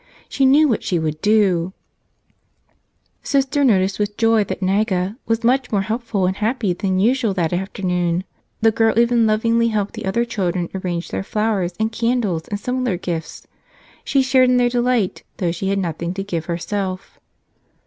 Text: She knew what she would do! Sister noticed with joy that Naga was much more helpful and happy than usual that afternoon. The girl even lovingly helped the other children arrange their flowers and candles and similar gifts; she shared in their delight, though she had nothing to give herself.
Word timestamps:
She 0.27 0.47
knew 0.47 0.67
what 0.67 0.81
she 0.81 0.97
would 0.97 1.21
do! 1.21 1.73
Sister 3.21 3.63
noticed 3.63 3.99
with 3.99 4.17
joy 4.17 4.43
that 4.45 4.63
Naga 4.63 5.15
was 5.27 5.43
much 5.43 5.71
more 5.71 5.83
helpful 5.83 6.25
and 6.25 6.37
happy 6.37 6.73
than 6.73 6.99
usual 6.99 7.35
that 7.35 7.53
afternoon. 7.53 8.23
The 8.61 8.71
girl 8.71 8.97
even 8.97 9.27
lovingly 9.27 9.67
helped 9.67 9.93
the 9.93 10.07
other 10.07 10.25
children 10.25 10.69
arrange 10.73 11.09
their 11.09 11.21
flowers 11.21 11.73
and 11.79 11.91
candles 11.91 12.47
and 12.47 12.59
similar 12.59 12.97
gifts; 12.97 13.45
she 14.03 14.23
shared 14.23 14.49
in 14.49 14.57
their 14.57 14.69
delight, 14.69 15.21
though 15.37 15.51
she 15.51 15.69
had 15.69 15.77
nothing 15.77 16.15
to 16.15 16.23
give 16.23 16.45
herself. 16.45 17.19